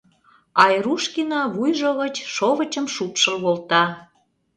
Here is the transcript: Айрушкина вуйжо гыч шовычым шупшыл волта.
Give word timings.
Айрушкина 0.63 1.41
вуйжо 1.53 1.91
гыч 2.01 2.15
шовычым 2.35 2.85
шупшыл 2.95 3.35
волта. 3.43 3.83